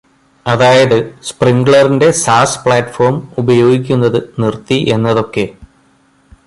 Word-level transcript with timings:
അതായത് 0.45 0.95
സ്പ്രിങ്ക്ലറിന്റെ 1.21 2.11
സാസ് 2.11 2.59
പ്ലാറ്റ്ഫോം 2.65 3.15
ഉപയോഗിക്കുന്നത് 3.37 4.19
നിർത്തി 4.39 4.79
എന്നതൊക്കെ 4.89 5.45